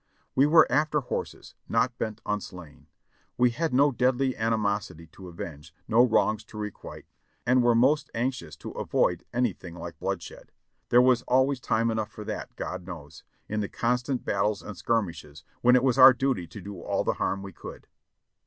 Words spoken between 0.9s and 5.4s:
horses, not bent on slaying. We had no deadly animosity to